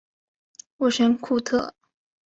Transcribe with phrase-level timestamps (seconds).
[0.77, 1.75] 沃什库特。